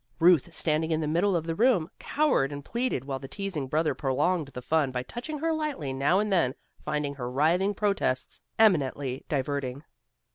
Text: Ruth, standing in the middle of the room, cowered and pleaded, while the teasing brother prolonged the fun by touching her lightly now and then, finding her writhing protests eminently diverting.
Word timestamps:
Ruth, 0.19 0.51
standing 0.51 0.89
in 0.89 0.99
the 0.99 1.07
middle 1.07 1.35
of 1.35 1.43
the 1.45 1.53
room, 1.53 1.87
cowered 1.99 2.51
and 2.51 2.65
pleaded, 2.65 3.05
while 3.05 3.19
the 3.19 3.27
teasing 3.27 3.67
brother 3.67 3.93
prolonged 3.93 4.47
the 4.47 4.61
fun 4.63 4.89
by 4.91 5.03
touching 5.03 5.37
her 5.37 5.53
lightly 5.53 5.93
now 5.93 6.17
and 6.17 6.33
then, 6.33 6.55
finding 6.83 7.13
her 7.13 7.29
writhing 7.29 7.75
protests 7.75 8.41
eminently 8.57 9.23
diverting. 9.29 9.83